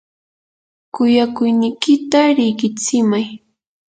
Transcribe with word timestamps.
kuyakuynikita 0.93 2.21
riqitsimay. 2.37 3.27